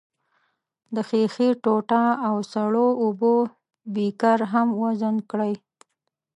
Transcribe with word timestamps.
د 0.95 0.97
ښيښې 1.07 1.49
ټوټه 1.63 2.03
او 2.27 2.35
سړو 2.53 2.87
اوبو 3.03 3.33
بیکر 3.93 4.39
هم 4.51 4.67
وزن 4.83 5.15
کړئ. 5.29 5.53